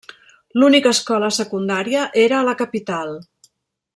L'única 0.61 0.93
escola 0.97 1.29
secundària 1.37 2.07
era 2.25 2.39
a 2.41 2.43
la 2.51 2.57
capital. 2.65 3.17